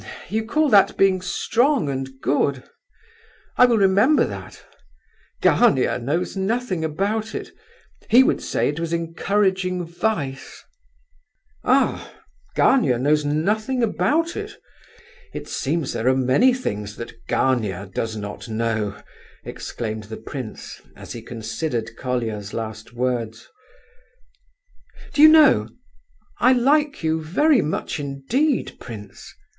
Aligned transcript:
H'm! 0.01 0.07
You 0.35 0.43
call 0.45 0.67
that 0.69 0.97
being 0.97 1.21
strong 1.21 1.87
and 1.87 2.19
good? 2.21 2.63
I 3.55 3.67
will 3.67 3.77
remember 3.77 4.25
that! 4.25 4.63
Gania 5.43 5.99
knows 5.99 6.35
nothing 6.35 6.83
about 6.83 7.35
it. 7.35 7.51
He 8.09 8.23
would 8.23 8.41
say 8.41 8.65
that 8.71 8.77
it 8.79 8.81
was 8.81 8.93
encouraging 8.93 9.85
vice." 9.85 10.63
"Ah, 11.63 12.15
Gania 12.55 12.97
knows 12.97 13.23
nothing 13.23 13.83
about 13.83 14.35
it? 14.35 14.55
It 15.35 15.47
seems 15.47 15.93
there 15.93 16.07
are 16.07 16.15
many 16.15 16.51
things 16.51 16.95
that 16.95 17.13
Gania 17.27 17.85
does 17.85 18.17
not 18.17 18.49
know," 18.49 18.99
exclaimed 19.43 20.05
the 20.05 20.17
prince, 20.17 20.81
as 20.95 21.13
he 21.13 21.21
considered 21.21 21.95
Colia's 21.95 22.55
last 22.55 22.91
words. 22.91 23.47
"Do 25.13 25.21
you 25.21 25.27
know, 25.29 25.69
I 26.39 26.53
like 26.53 27.03
you 27.03 27.21
very 27.21 27.61
much 27.61 27.99
indeed, 27.99 28.77
prince? 28.79 29.35